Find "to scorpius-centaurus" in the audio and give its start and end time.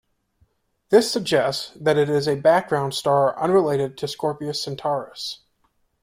3.99-5.41